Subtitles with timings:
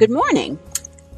[0.00, 0.58] Good morning,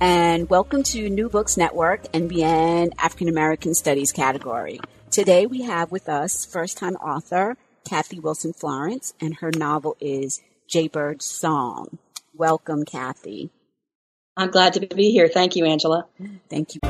[0.01, 4.81] and welcome to New Books Network NBN African American Studies category.
[5.09, 7.57] Today we have with us first time author
[7.89, 11.97] Kathy Wilson Florence, and her novel is Jaybird's Song.
[12.35, 13.51] Welcome, Kathy.
[14.37, 15.29] I'm glad to be here.
[15.29, 16.09] Thank you, Angela.
[16.51, 16.81] Thank you.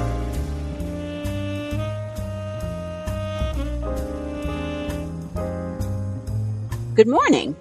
[6.94, 7.54] Good morning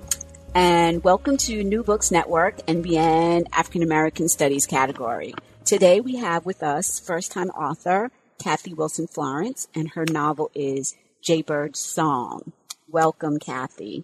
[0.54, 5.34] and welcome to New Books Network NBN African American Studies category.
[5.64, 10.96] Today we have with us first time author Kathy Wilson Florence, and her novel is
[11.24, 12.52] Jaybird's Song.
[12.90, 14.04] Welcome, Kathy.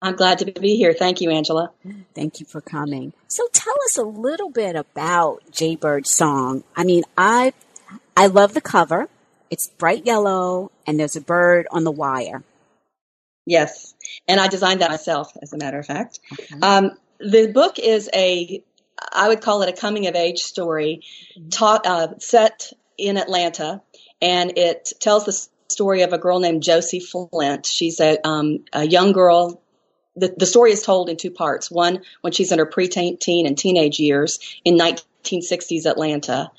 [0.00, 0.94] I'm glad to be here.
[0.94, 1.70] Thank you, Angela.
[2.14, 3.12] Thank you for coming.
[3.28, 6.64] So tell us a little bit about Jaybird's Song.
[6.74, 7.52] I mean, I
[8.16, 9.08] I love the cover.
[9.50, 12.42] It's bright yellow and there's a bird on the wire.
[13.44, 13.91] Yes,
[14.28, 16.20] and I designed that myself, as a matter of fact.
[16.32, 16.56] Okay.
[16.60, 18.62] Um, the book is a,
[19.12, 21.02] I would call it a coming of age story,
[21.50, 23.82] taught, uh, set in Atlanta,
[24.20, 27.66] and it tells the story of a girl named Josie Flint.
[27.66, 29.62] She's a, um, a young girl.
[30.16, 31.70] The, the story is told in two parts.
[31.70, 36.50] One, when she's in her preteen and teenage years in 1960s Atlanta,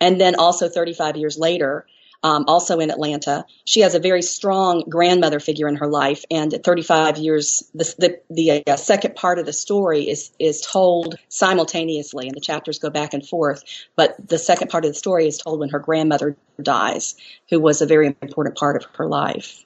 [0.00, 1.86] and then also 35 years later
[2.22, 3.44] um, also in Atlanta.
[3.64, 7.94] She has a very strong grandmother figure in her life, and at 35 years, the
[7.98, 12.78] the, the uh, second part of the story is is told simultaneously, and the chapters
[12.78, 13.62] go back and forth.
[13.96, 17.16] But the second part of the story is told when her grandmother dies,
[17.50, 19.64] who was a very important part of her life.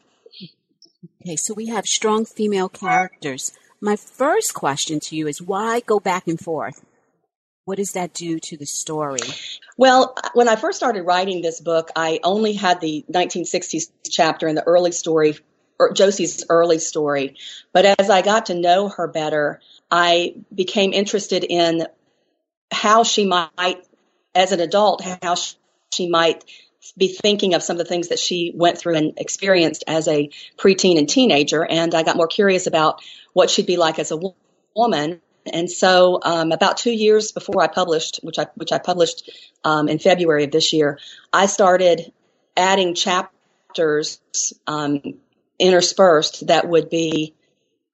[1.22, 3.53] Okay, so we have strong female characters.
[3.81, 6.84] My first question to you is why go back and forth?
[7.70, 9.20] What does that do to the story?
[9.76, 14.58] Well, when I first started writing this book, I only had the 1960s chapter and
[14.58, 15.38] the early story,
[15.78, 17.36] or Josie's early story.
[17.72, 21.86] But as I got to know her better, I became interested in
[22.72, 23.86] how she might,
[24.34, 25.36] as an adult, how
[25.94, 26.44] she might
[26.98, 30.28] be thinking of some of the things that she went through and experienced as a
[30.56, 31.64] preteen and teenager.
[31.64, 33.00] And I got more curious about
[33.32, 34.20] what she'd be like as a
[34.75, 39.31] woman and so, um, about two years before I published, which I which I published
[39.65, 40.99] um, in February of this year,
[41.33, 42.12] I started
[42.56, 44.21] adding chapters
[44.67, 45.01] um,
[45.59, 47.34] interspersed that would be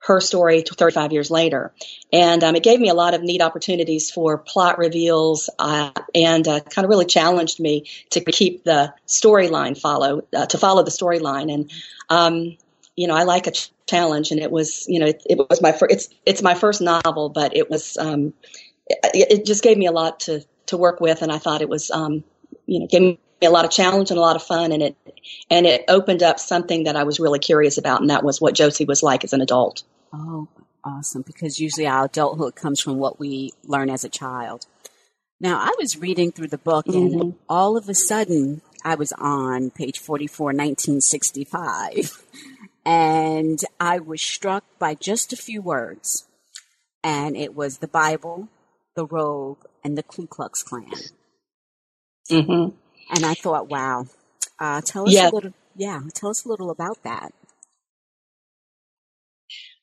[0.07, 1.73] her story 35 years later.
[2.13, 6.47] And um, it gave me a lot of neat opportunities for plot reveals uh, and
[6.47, 10.93] uh, kind of really challenged me to keep the storyline follow, uh, to follow the
[10.93, 11.53] storyline.
[11.53, 11.73] And,
[12.09, 12.57] um,
[12.97, 13.53] you know, I like a
[13.87, 15.93] challenge, and it was, you know, it, it was my first.
[15.93, 18.33] It's it's my first novel, but it was, um,
[18.89, 21.69] it, it, just gave me a lot to to work with, and I thought it
[21.69, 22.25] was, um,
[22.67, 24.97] you know, gave me a lot of challenge and a lot of fun, and it
[25.51, 28.55] and it opened up something that I was really curious about, and that was what
[28.55, 29.83] Josie was like as an adult.
[30.13, 30.49] Oh,
[30.83, 31.23] awesome!
[31.23, 34.67] Because usually our adulthood comes from what we learn as a child.
[35.39, 37.31] Now, I was reading through the book, and mm-hmm.
[37.47, 42.23] all of a sudden, I was on page 44, 1965.
[42.87, 46.29] and I was struck by just a few words.
[47.03, 48.49] And it was the Bible,
[48.95, 50.91] the robe, and the Ku Klux Klan.
[52.31, 52.77] Mm-hmm.
[53.15, 54.07] And I thought, wow,
[54.59, 55.29] uh, tell us yeah.
[55.29, 57.33] a little, yeah, tell us a little about that.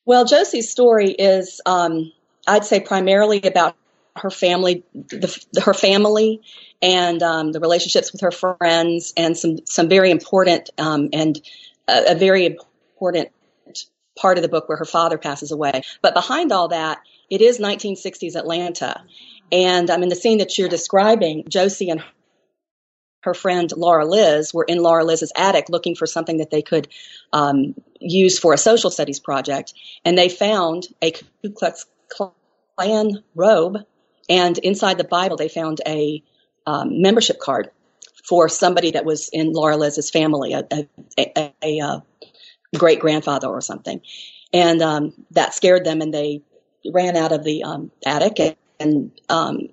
[0.06, 2.12] Well, Josie's story is, um,
[2.46, 3.76] I'd say, primarily about
[4.16, 6.42] her family, the, her family,
[6.82, 11.40] and um, the relationships with her friends, and some some very important um, and
[11.88, 12.58] a, a very
[12.94, 13.30] important
[14.16, 15.82] part of the book where her father passes away.
[16.02, 16.98] But behind all that,
[17.30, 19.02] it is 1960s Atlanta.
[19.50, 22.02] And I'm in the scene that you're describing, Josie and
[23.22, 26.88] her friend Laura Liz were in Laura Liz's attic looking for something that they could
[27.32, 29.72] um, use for a social studies project.
[30.04, 31.86] And they found a Ku Klux
[32.76, 33.78] Klan robe.
[34.28, 36.22] And inside the Bible, they found a
[36.66, 37.70] um, membership card
[38.26, 40.88] for somebody that was in Laura Liz's family, a, a,
[41.18, 42.00] a, a uh,
[42.74, 44.00] great grandfather or something.
[44.52, 46.42] And um, that scared them, and they
[46.92, 48.38] ran out of the um, attic.
[48.38, 49.68] And, and um,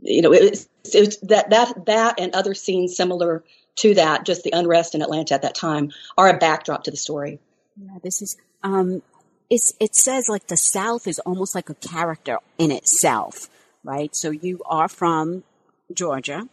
[0.00, 3.44] you know, it that that that and other scenes similar
[3.76, 6.96] to that, just the unrest in Atlanta at that time, are a backdrop to the
[6.96, 7.40] story.
[7.76, 8.36] Yeah, this is.
[8.62, 9.02] Um,
[9.50, 13.50] it's, it says like the South is almost like a character in itself,
[13.84, 14.14] right?
[14.16, 15.44] So you are from
[15.92, 16.48] Georgia,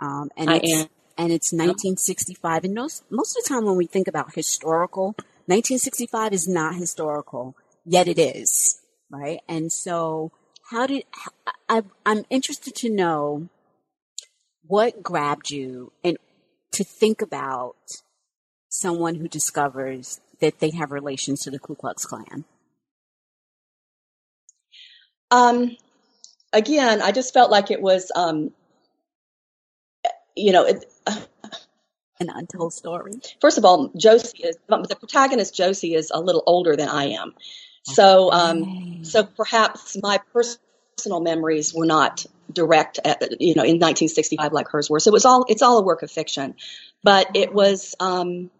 [0.00, 0.86] um, and I it's, am.
[1.18, 2.64] And it's 1965.
[2.64, 5.14] And most most of the time when we think about historical,
[5.46, 8.80] 1965 is not historical, yet it is,
[9.10, 9.40] right?
[9.48, 10.32] And so,
[10.70, 11.04] how did
[11.68, 13.48] I, I'm interested to know
[14.66, 16.18] what grabbed you and
[16.72, 17.76] to think about
[18.68, 22.44] someone who discovers that they have relations to the Ku Klux Klan?
[25.30, 25.76] Um,
[26.52, 28.52] again, I just felt like it was, um,
[30.36, 30.84] you know, it,
[32.18, 33.12] An untold story.
[33.42, 35.54] first of all, Josie is the protagonist.
[35.54, 37.34] Josie is a little older than I am,
[37.82, 44.52] so um, so perhaps my personal memories were not direct, at, you know, in 1965
[44.52, 44.98] like hers were.
[44.98, 46.54] So it was all it's all a work of fiction,
[47.02, 48.50] but it was, um,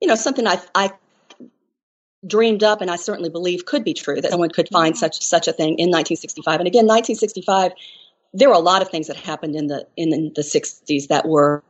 [0.00, 0.92] you know, something I I
[2.26, 5.48] dreamed up and I certainly believe could be true that someone could find such such
[5.48, 6.60] a thing in 1965.
[6.60, 7.72] And again, 1965,
[8.34, 11.62] there were a lot of things that happened in the in the 60s that were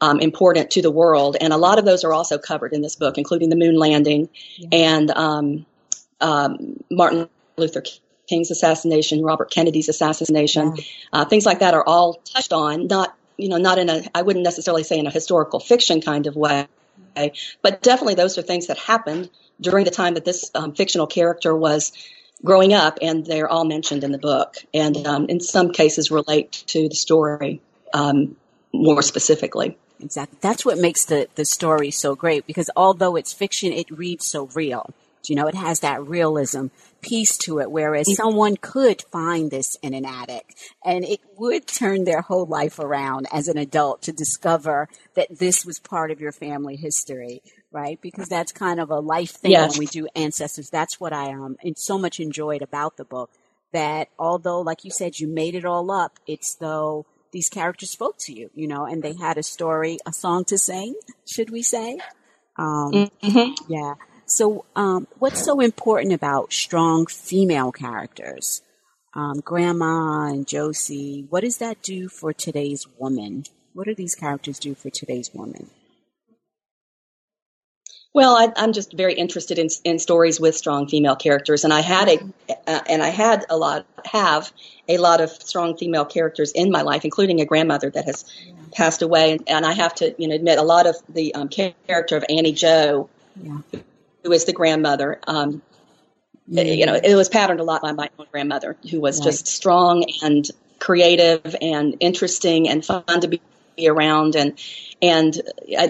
[0.00, 2.96] um, important to the world, and a lot of those are also covered in this
[2.96, 4.28] book, including the moon landing
[4.70, 5.66] and um,
[6.20, 7.82] um, Martin Luther
[8.28, 10.76] King's assassination, Robert Kennedy's assassination,
[11.12, 12.86] uh, things like that are all touched on.
[12.86, 16.26] Not you know not in a I wouldn't necessarily say in a historical fiction kind
[16.26, 16.68] of way,
[17.62, 19.30] but definitely those are things that happened
[19.60, 21.92] during the time that this um, fictional character was
[22.44, 26.64] growing up, and they're all mentioned in the book, and um, in some cases relate
[26.68, 27.60] to the story
[27.92, 28.36] um,
[28.72, 29.76] more specifically.
[30.00, 30.38] Exactly.
[30.40, 34.46] That's what makes the, the story so great because although it's fiction, it reads so
[34.54, 34.94] real.
[35.26, 36.68] You know, it has that realism
[37.02, 42.04] piece to it, whereas someone could find this in an attic and it would turn
[42.04, 46.32] their whole life around as an adult to discover that this was part of your
[46.32, 48.00] family history, right?
[48.00, 49.72] Because that's kind of a life thing Yes.
[49.72, 50.70] when we do ancestors.
[50.70, 53.30] That's what I um and so much enjoyed about the book.
[53.72, 58.16] That although, like you said, you made it all up, it's though these characters spoke
[58.20, 60.94] to you, you know, and they had a story, a song to sing,
[61.26, 61.98] should we say?
[62.58, 63.10] Um,
[63.68, 63.94] Yeah.
[64.26, 68.62] So, um, what's so important about strong female characters?
[69.14, 73.44] Um, Grandma and Josie, what does that do for today's woman?
[73.74, 75.70] What do these characters do for today's woman?
[78.12, 81.80] Well, I, I'm just very interested in in stories with strong female characters, and I
[81.80, 82.18] had a
[82.66, 84.52] uh, and I had a lot have
[84.88, 88.24] a lot of strong female characters in my life, including a grandmother that has
[88.72, 91.48] passed away, and, and I have to you know admit a lot of the um,
[91.48, 93.08] character of Annie Joe,
[93.40, 93.58] Yeah.
[94.24, 95.20] who is the grandmother.
[95.26, 95.62] Um,
[96.48, 99.26] You know, it was patterned a lot by my own grandmother, who was Right.
[99.26, 103.40] just strong and creative and interesting and fun to be
[103.88, 104.58] around, and
[105.02, 105.34] and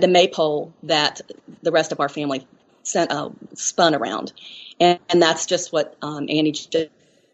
[0.00, 1.20] the maypole that
[1.62, 2.46] the rest of our family
[2.82, 4.32] sent, uh, spun around,
[4.78, 6.86] and, and that's just what um, Annie Joe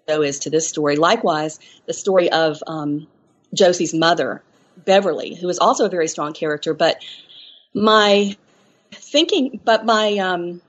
[0.09, 0.97] is to this story.
[0.97, 3.07] Likewise, the story of um,
[3.55, 4.43] Josie's mother,
[4.77, 6.99] Beverly, who is also a very strong character, but
[7.75, 8.37] my
[8.93, 10.61] thinking, but my um,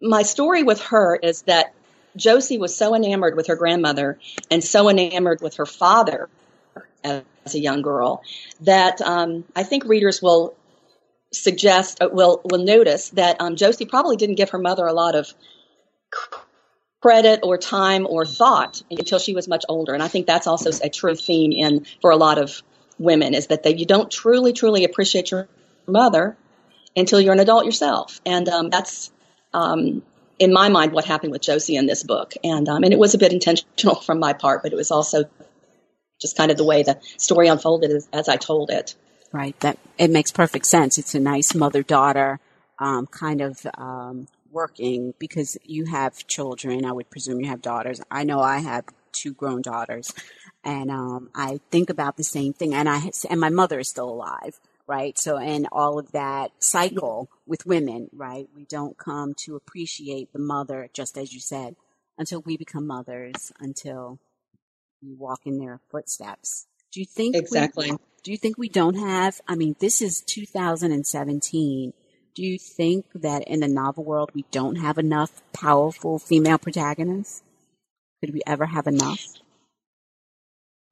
[0.00, 1.74] my story with her is that
[2.16, 4.18] Josie was so enamored with her grandmother
[4.50, 6.28] and so enamored with her father
[7.44, 8.22] as a young girl
[8.60, 10.54] that um, I think readers will
[11.32, 15.14] suggest uh, will will notice that um, Josie probably didn't give her mother a lot
[15.14, 15.32] of
[17.00, 20.70] credit or time or thought until she was much older, and I think that's also
[20.82, 22.62] a true theme in for a lot of
[22.98, 25.48] women is that they, you don't truly truly appreciate your
[25.86, 26.36] mother
[26.96, 29.10] until you're an adult yourself, and um, that's
[29.52, 30.02] um,
[30.38, 33.14] in my mind what happened with Josie in this book, and um, and it was
[33.14, 35.24] a bit intentional from my part, but it was also
[36.20, 38.94] just kind of the way the story unfolded as, as I told it.
[39.32, 39.58] Right.
[39.60, 40.96] That it makes perfect sense.
[40.96, 42.40] It's a nice mother daughter
[42.78, 46.84] um, kind of um, working because you have children.
[46.84, 48.00] I would presume you have daughters.
[48.10, 50.12] I know I have two grown daughters,
[50.64, 52.74] and um, I think about the same thing.
[52.74, 54.58] And I and my mother is still alive.
[54.86, 55.18] Right.
[55.18, 58.46] So, and all of that cycle with women, right?
[58.54, 61.74] We don't come to appreciate the mother, just as you said,
[62.18, 64.18] until we become mothers, until
[65.04, 66.66] we walk in their footsteps.
[66.92, 67.90] Do you think we- Exactly.
[68.22, 69.40] do you think we don't have?
[69.46, 71.92] I mean, this is 2017.
[72.34, 77.42] Do you think that in the novel world we don't have enough powerful female protagonists?
[78.20, 79.24] Could we ever have enough?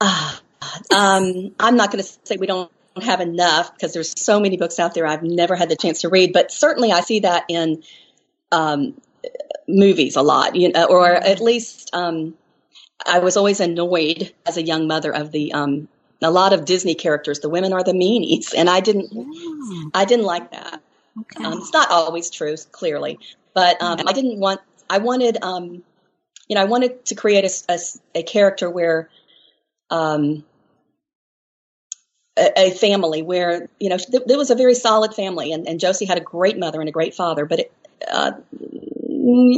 [0.00, 0.40] Ah,
[0.94, 4.78] um, I'm not going to say we don't have enough because there's so many books
[4.78, 7.82] out there I've never had the chance to read, but certainly I see that in
[8.52, 9.00] um,
[9.66, 12.34] movies a lot, you know, or at least um,
[13.06, 15.88] I was always annoyed as a young mother of the um,
[16.20, 17.40] a lot of Disney characters.
[17.40, 19.84] The women are the meanies, and I didn't Yeah.
[19.94, 20.82] I didn't like that.
[21.20, 21.44] Okay.
[21.44, 23.18] Um, it's not always true, clearly,
[23.54, 24.60] but um, I didn't want.
[24.88, 25.82] I wanted, um,
[26.48, 27.78] you know, I wanted to create a, a,
[28.20, 29.08] a character where,
[29.90, 30.44] um,
[32.36, 35.80] a, a, family where you know th- there was a very solid family, and, and
[35.80, 37.44] Josie had a great mother and a great father.
[37.44, 37.72] But it,
[38.10, 38.32] uh,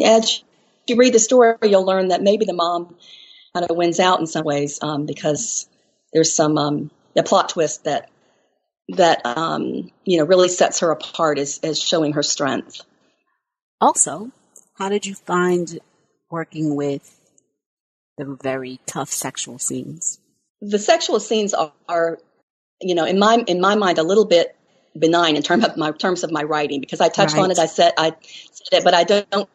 [0.05, 0.43] as
[0.87, 2.97] you read the story, you'll learn that maybe the mom
[3.55, 5.69] kind of wins out in some ways um, because
[6.13, 8.11] there's some um, a plot twist that
[8.91, 12.81] that um, you know really sets her apart as, as showing her strength.
[13.81, 14.31] Also,
[14.75, 15.79] how did you find
[16.31, 17.21] working with
[18.19, 20.19] the very tough sexual scenes?
[20.61, 22.19] The sexual scenes are, are
[22.81, 24.57] you know, in my in my mind, a little bit
[24.99, 27.43] benign in terms of my terms of my writing because I touched right.
[27.43, 27.59] on it.
[27.59, 29.49] I said I said it, but I don't.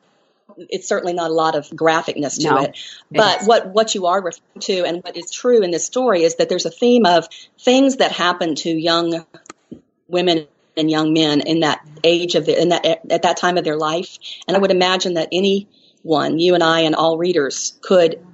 [0.58, 2.78] It's certainly not a lot of graphicness to no, it.
[3.12, 6.24] But it what what you are referring to and what is true in this story
[6.24, 7.28] is that there's a theme of
[7.60, 9.26] things that happen to young
[10.08, 13.64] women and young men in that age of the in that at that time of
[13.64, 14.18] their life.
[14.48, 18.26] And I would imagine that anyone, you and I, and all readers could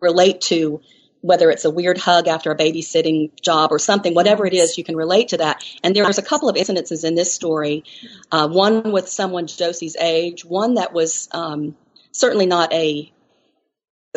[0.00, 0.80] relate to
[1.22, 4.84] whether it's a weird hug after a babysitting job or something, whatever it is, you
[4.84, 5.62] can relate to that.
[5.84, 7.84] And there's a couple of incidences in this story.
[8.32, 11.76] Uh, one with someone Josie's age, one that was um,
[12.12, 13.12] certainly not a,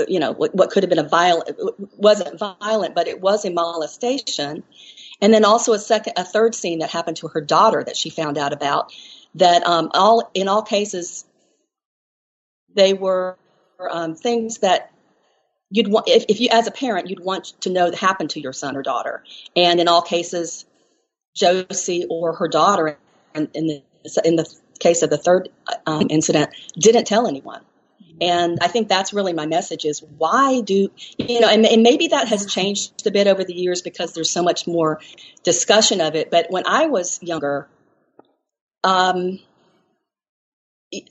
[0.07, 1.59] you know, what, what could have been a violent,
[1.97, 4.63] wasn't violent, but it was a molestation.
[5.21, 8.09] And then also a second, a third scene that happened to her daughter that she
[8.09, 8.93] found out about.
[9.35, 11.25] That um, all in all cases,
[12.75, 13.37] they were
[13.91, 14.92] um, things that
[15.73, 18.39] you'd want if, if you as a parent you'd want to know that happened to
[18.39, 19.23] your son or daughter.
[19.55, 20.65] And in all cases
[21.35, 22.97] josie or her daughter
[23.35, 23.83] in, in the
[24.23, 24.47] in the
[24.79, 25.49] case of the third
[25.85, 27.61] um, incident didn't tell anyone.
[28.21, 32.07] And i think that's really my message is why do you know and, and maybe
[32.09, 35.01] that has changed a bit over the years because there's so much more
[35.43, 36.29] discussion of it.
[36.29, 37.67] But when i was younger
[38.85, 39.39] um,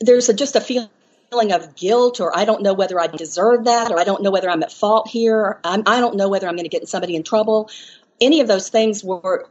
[0.01, 0.91] there's a, just a feeling
[1.33, 4.31] feeling of guilt or I don't know whether I deserve that or I don't know
[4.31, 5.59] whether I'm at fault here.
[5.65, 7.71] I'm, I do not know whether I'm going to get somebody in trouble.
[8.21, 9.49] Any of those things were,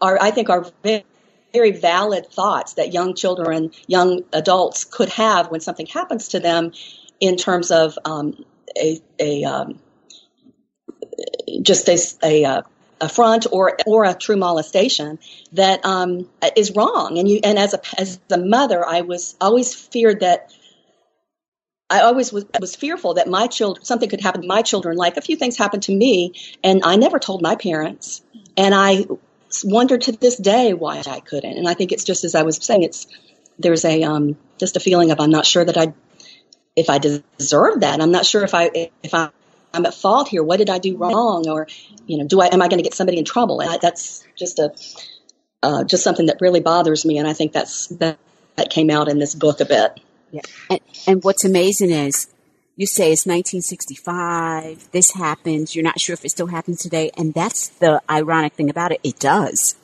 [0.00, 1.04] are, I think, are very,
[1.52, 6.72] very valid thoughts that young children, young adults could have when something happens to them
[7.20, 8.42] in terms of um,
[8.80, 9.78] a, a um,
[11.60, 12.62] just a, a
[13.00, 15.18] affront or or a true molestation
[15.52, 17.18] that um, is wrong.
[17.18, 20.52] And you and as a as a mother, I was always feared that
[21.90, 24.96] I always was, was fearful that my children, something could happen to my children.
[24.96, 28.22] Like a few things happened to me, and I never told my parents.
[28.56, 29.06] And I
[29.64, 31.56] wonder to this day why I couldn't.
[31.56, 33.06] And I think it's just as I was saying, it's
[33.58, 35.94] there's a um, just a feeling of I'm not sure that I
[36.76, 38.00] if I deserve that.
[38.00, 39.30] I'm not sure if I if I
[39.72, 40.42] I'm at fault here.
[40.42, 41.48] What did I do wrong?
[41.48, 41.66] Or
[42.06, 43.60] you know, do I am I going to get somebody in trouble?
[43.60, 44.74] And I, that's just a
[45.62, 47.18] uh, just something that really bothers me.
[47.18, 48.18] And I think that's that
[48.56, 50.00] that came out in this book a bit.
[50.30, 50.42] Yeah.
[50.70, 52.28] And, and what's amazing is
[52.76, 57.10] you say it's 1965, this happens, you're not sure if it still happens today.
[57.16, 59.00] And that's the ironic thing about it.
[59.02, 59.74] It does.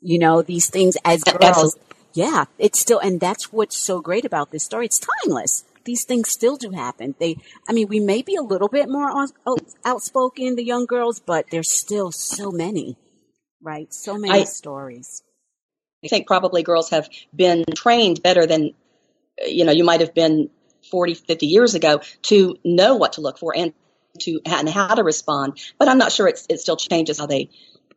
[0.00, 1.78] You know, these things as girls.
[2.12, 4.86] Yeah, it's still, and that's what's so great about this story.
[4.86, 5.64] It's timeless.
[5.84, 7.14] These things still do happen.
[7.18, 7.36] They,
[7.68, 11.20] I mean, we may be a little bit more on, oh, outspoken, the young girls,
[11.20, 12.96] but there's still so many,
[13.62, 13.92] right?
[13.92, 15.22] So many I, stories.
[16.04, 18.74] I think probably girls have been trained better than
[19.46, 20.50] you know, you might have been
[20.90, 23.72] 40, 50 years ago to know what to look for and
[24.20, 25.58] to and how to respond.
[25.78, 27.50] But I'm not sure it still changes how they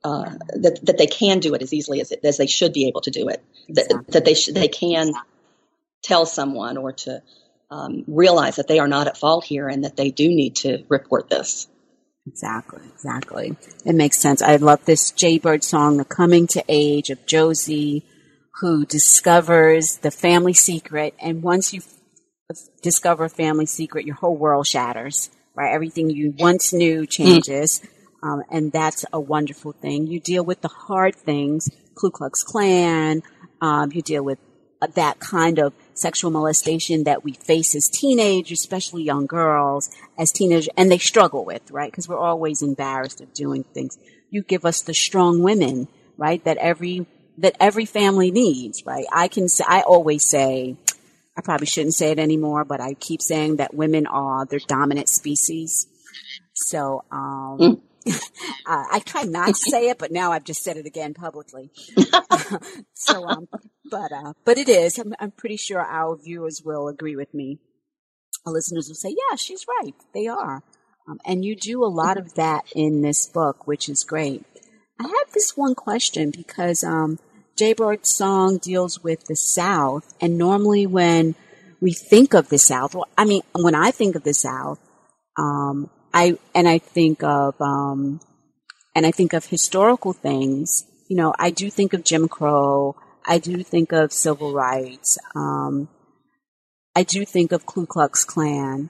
[0.03, 3.01] uh, that that they can do it as easily as as they should be able
[3.01, 3.43] to do it.
[3.67, 3.97] Exactly.
[3.97, 5.11] That, that they sh- they can
[6.03, 7.21] tell someone or to
[7.69, 10.85] um, realize that they are not at fault here and that they do need to
[10.87, 11.67] report this.
[12.25, 13.55] Exactly, exactly.
[13.85, 14.41] It makes sense.
[14.41, 18.05] I love this Jaybird song, "The Coming to Age" of Josie
[18.59, 21.13] who discovers the family secret.
[21.19, 21.81] And once you
[22.81, 25.73] discover a family secret, your whole world shatters, right?
[25.73, 27.81] Everything you once knew changes.
[28.23, 30.07] Um, and that's a wonderful thing.
[30.07, 33.21] You deal with the hard things, Ku Klux Klan.
[33.61, 34.39] Um, you deal with
[34.81, 40.31] uh, that kind of sexual molestation that we face as teenagers, especially young girls, as
[40.31, 41.91] teenagers, and they struggle with, right?
[41.91, 43.97] Because we're always embarrassed of doing things.
[44.31, 45.87] You give us the strong women,
[46.17, 46.43] right?
[46.43, 47.05] That every
[47.37, 49.05] that every family needs, right?
[49.13, 50.75] I can say, I always say,
[51.37, 55.07] I probably shouldn't say it anymore, but I keep saying that women are the dominant
[55.07, 55.85] species.
[56.53, 57.81] So, um, mm.
[58.07, 58.13] uh,
[58.91, 61.69] I try not to say it, but now I've just said it again publicly.
[62.95, 63.47] so, um,
[63.89, 64.97] but, uh, but it is.
[64.97, 67.59] I'm, I'm pretty sure our viewers will agree with me.
[68.45, 69.93] Our listeners will say, yeah, she's right.
[70.13, 70.63] They are.
[71.07, 74.43] Um, and you do a lot of that in this book, which is great.
[74.99, 77.19] I have this one question because um,
[77.57, 81.35] Jaybird's song deals with the South, and normally when
[81.81, 84.79] we think of the South, well, I mean, when I think of the South,
[85.37, 88.19] um, I and I think of um,
[88.95, 90.83] and I think of historical things.
[91.09, 92.95] You know, I do think of Jim Crow.
[93.25, 95.17] I do think of civil rights.
[95.35, 95.89] Um,
[96.95, 98.89] I do think of Ku Klux Klan.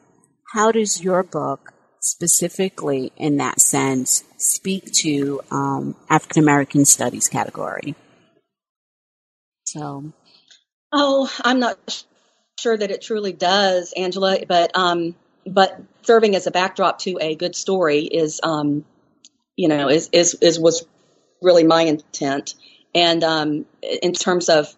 [0.53, 7.95] How does your book, specifically in that sense, speak to um, African American studies category?
[9.67, 10.13] So,
[10.93, 12.05] oh, I'm not
[12.57, 14.37] sure that it truly does, Angela.
[14.47, 15.13] But um,
[15.45, 18.85] but serving as a backdrop to a good story is, um,
[19.57, 20.85] you know, is is is was
[21.41, 22.55] really my intent.
[22.95, 24.73] And um, in terms of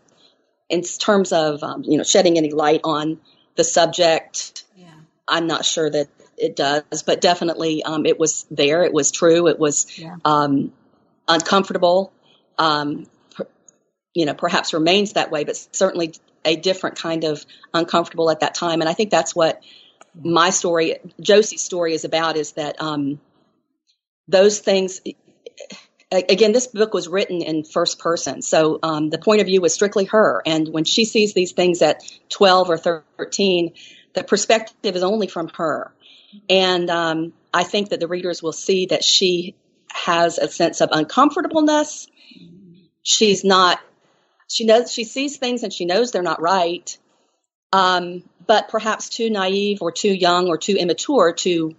[0.69, 3.19] in terms of um, you know shedding any light on
[3.55, 4.88] the subject, yeah.
[5.27, 8.84] I'm not sure that it does, but definitely um, it was there.
[8.84, 9.48] It was true.
[9.48, 10.15] It was yeah.
[10.25, 10.74] um,
[11.27, 12.12] uncomfortable.
[12.58, 13.05] Um,
[14.13, 16.13] you know, perhaps remains that way, but certainly
[16.46, 18.82] a different kind of uncomfortable at that time.
[18.82, 19.62] And I think that's what
[20.20, 22.38] my story, Josie's story, is about.
[22.38, 23.20] Is that um,
[24.28, 25.01] those things
[26.12, 29.74] again, this book was written in first person, so um, the point of view was
[29.74, 30.42] strictly her.
[30.46, 33.74] And when she sees these things at 12 or 13,
[34.13, 35.94] the perspective is only from her.
[36.50, 39.56] And um, I think that the readers will see that she
[39.92, 42.08] has a sense of uncomfortableness.
[43.04, 43.80] She's not,
[44.50, 46.98] she knows, she sees things and she knows they're not right,
[47.72, 51.75] um, but perhaps too naive or too young or too immature to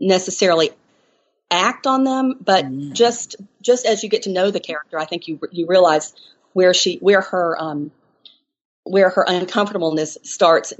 [0.00, 0.70] necessarily
[1.50, 2.92] act on them, but mm.
[2.92, 6.14] just just as you get to know the character, I think you you realize
[6.52, 7.90] where she where her um
[8.84, 10.72] where her uncomfortableness starts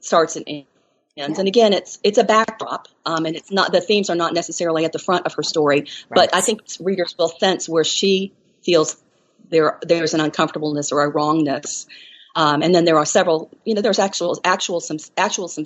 [0.00, 0.68] starts and ends.
[1.16, 1.24] Yeah.
[1.24, 4.84] And again, it's it's a backdrop, um, and it's not the themes are not necessarily
[4.84, 5.88] at the front of her story, right.
[6.10, 9.02] but I think readers will sense where she feels
[9.50, 11.86] there there's an uncomfortableness or a wrongness,
[12.34, 15.64] um, and then there are several, you know, there's actual actual some actual some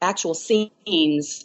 [0.00, 1.44] actual scenes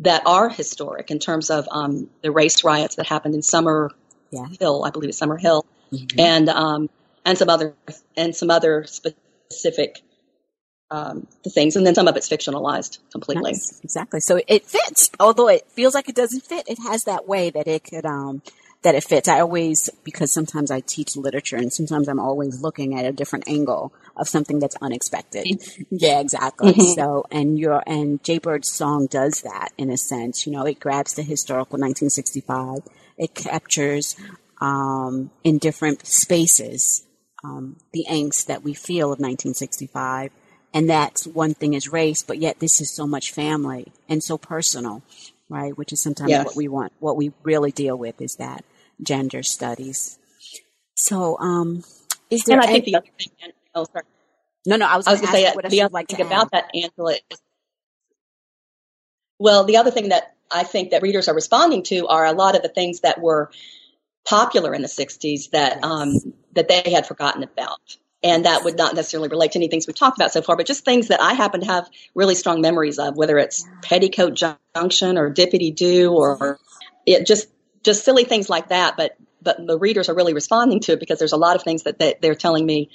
[0.00, 3.90] that are historic in terms of um, the race riots that happened in Summer
[4.30, 4.46] yeah.
[4.60, 6.20] Hill, I believe it's Summer Hill, mm-hmm.
[6.20, 6.90] and um,
[7.24, 7.74] and some other
[8.16, 10.02] and some other specific
[10.90, 13.52] um, the things, and then some of it's fictionalized completely.
[13.52, 13.80] Nice.
[13.82, 14.20] Exactly.
[14.20, 16.68] So it fits, although it feels like it doesn't fit.
[16.68, 18.42] It has that way that it could um,
[18.82, 19.28] that it fits.
[19.28, 23.48] I always, because sometimes I teach literature and sometimes I'm always looking at a different
[23.48, 25.46] angle of something that's unexpected.
[25.46, 25.82] Mm-hmm.
[25.90, 26.72] yeah, exactly.
[26.72, 27.00] Mm-hmm.
[27.00, 30.46] So, and your, and Jaybird's song does that in a sense.
[30.46, 32.80] You know, it grabs the historical 1965.
[33.16, 34.16] It captures,
[34.60, 37.04] um, in different spaces,
[37.42, 40.30] um, the angst that we feel of 1965.
[40.74, 44.38] And that's one thing is race, but yet this is so much family and so
[44.38, 45.02] personal
[45.48, 45.76] right?
[45.76, 46.46] Which is sometimes yes.
[46.46, 48.64] what we want, what we really deal with is that
[49.02, 50.18] gender studies.
[50.94, 51.84] So, um,
[52.30, 52.58] is there?
[52.58, 53.52] And I think the other thing.
[53.74, 54.04] Oh, sorry.
[54.66, 56.50] No, no, I was, I was going to say what the other like thing about
[56.52, 57.14] that, Angela.
[57.30, 57.38] Is,
[59.38, 62.56] well, the other thing that I think that readers are responding to are a lot
[62.56, 63.50] of the things that were
[64.28, 65.84] popular in the '60s that yes.
[65.84, 69.86] um, that they had forgotten about and that would not necessarily relate to any things
[69.86, 72.60] we've talked about so far, but just things that I happen to have really strong
[72.60, 76.58] memories of, whether it's Petticoat Junction or Dippity Doo or
[77.06, 77.48] it just
[77.84, 78.96] just silly things like that.
[78.96, 81.84] But but the readers are really responding to it because there's a lot of things
[81.84, 82.90] that they, they're telling me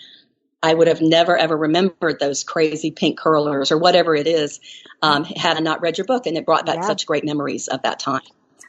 [0.61, 4.59] I would have never ever remembered those crazy pink curlers or whatever it is
[5.01, 6.87] um, had I not read your book, and it brought back yeah.
[6.87, 8.21] such great memories of that time.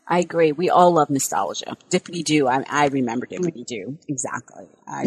[0.07, 0.53] I agree.
[0.53, 1.77] We all love nostalgia.
[1.91, 2.47] Dippity do.
[2.47, 3.99] I, I remember Dippity do.
[4.09, 4.67] exactly.
[4.87, 5.07] I,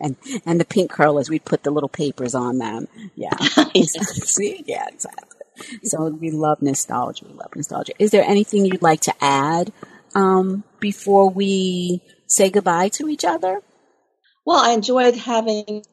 [0.00, 1.28] and and the pink curlers.
[1.28, 2.88] We put the little papers on them.
[3.16, 3.36] Yeah.
[3.74, 4.62] See.
[4.66, 4.86] Yeah.
[4.88, 5.40] Exactly.
[5.84, 7.24] So we love nostalgia.
[7.26, 7.92] We love nostalgia.
[7.98, 9.72] Is there anything you'd like to add
[10.14, 13.60] um, before we say goodbye to each other?
[14.44, 15.84] Well, I enjoyed having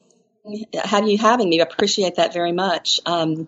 [0.84, 1.60] have you having me.
[1.60, 3.00] I appreciate that very much.
[3.06, 3.48] Um,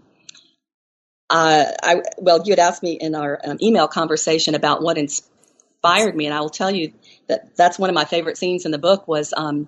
[1.30, 6.16] uh, I well, you had asked me in our um, email conversation about what inspired
[6.16, 6.94] me, and I will tell you
[7.28, 9.08] that that's one of my favorite scenes in the book.
[9.08, 9.68] Was um,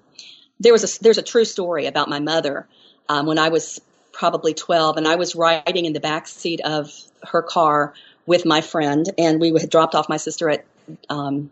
[0.60, 2.68] there was a there's a true story about my mother
[3.10, 6.92] um, when I was probably 12, and I was riding in the back seat of
[7.24, 7.94] her car
[8.26, 10.66] with my friend, and we had dropped off my sister at
[11.10, 11.52] um,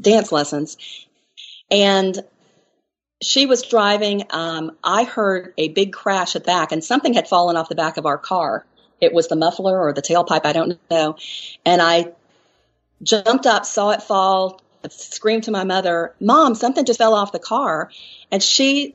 [0.00, 0.76] dance lessons,
[1.72, 2.20] and
[3.20, 4.24] she was driving.
[4.30, 7.74] Um, I heard a big crash at the back, and something had fallen off the
[7.74, 8.64] back of our car
[9.00, 11.16] it was the muffler or the tailpipe, I don't know.
[11.64, 12.12] And I
[13.02, 17.38] jumped up, saw it fall, screamed to my mother, Mom, something just fell off the
[17.38, 17.90] car.
[18.30, 18.94] And she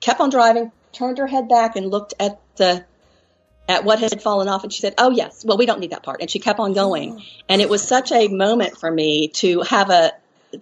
[0.00, 2.84] kept on driving, turned her head back and looked at the
[3.68, 6.02] at what had fallen off and she said, "Oh yes, well we don't need that
[6.02, 7.18] part." And she kept on going.
[7.18, 7.22] Oh.
[7.48, 10.12] And it was such a moment for me to have a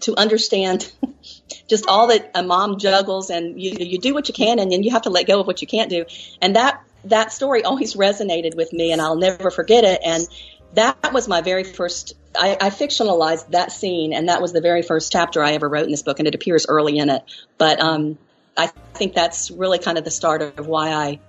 [0.00, 0.92] to understand
[1.68, 4.82] just all that a mom juggles and you you do what you can and then
[4.82, 6.04] you have to let go of what you can't do.
[6.42, 10.00] And that that story always resonated with me and I'll never forget it.
[10.04, 10.26] And
[10.74, 14.82] that was my very first I, I, fictionalized that scene and that was the very
[14.82, 17.22] first chapter I ever wrote in this book and it appears early in it.
[17.56, 18.18] But um,
[18.56, 21.20] I think that's really kind of the start of why I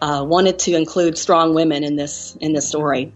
[0.00, 3.12] uh, wanted to include strong women in this in this story.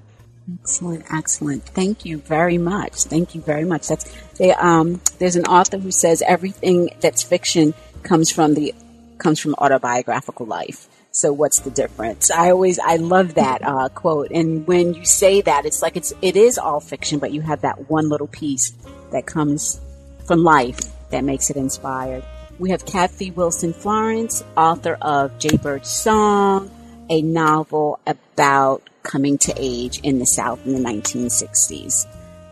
[0.60, 1.64] Excellent, excellent.
[1.64, 3.04] Thank you very much.
[3.04, 3.86] Thank you very much.
[3.86, 8.74] That's they, um, there's an author who says everything that's fiction comes from the
[9.18, 10.88] comes from autobiographical life.
[11.12, 12.30] So what's the difference?
[12.30, 14.30] I always I love that uh, quote.
[14.30, 17.60] And when you say that, it's like it's it is all fiction, but you have
[17.60, 18.72] that one little piece
[19.12, 19.78] that comes
[20.24, 22.24] from life that makes it inspired.
[22.58, 26.70] We have Kathy Wilson Florence, author of Jaybird Song,
[27.10, 32.06] a novel about coming to age in the South in the 1960s.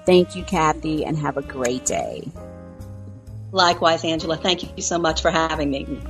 [0.05, 2.29] Thank you, Kathy, and have a great day.
[3.53, 4.37] Likewise, Angela.
[4.37, 6.01] Thank you so much for having me.